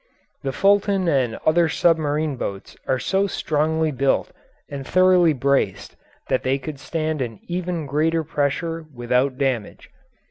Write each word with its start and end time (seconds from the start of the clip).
The 0.41 0.51
Fulton 0.51 1.07
and 1.07 1.35
other 1.45 1.69
submarine 1.69 2.35
boats 2.35 2.75
are 2.87 2.97
so 2.97 3.27
strongly 3.27 3.91
built 3.91 4.31
and 4.67 4.83
thoroughly 4.83 5.31
braced 5.31 5.95
that 6.27 6.41
they 6.41 6.57
could 6.57 6.79
stand 6.79 7.21
an 7.21 7.39
even 7.43 7.85
greater 7.85 8.23
pressure 8.23 8.83
without 8.95 9.37
damage. 9.37 9.91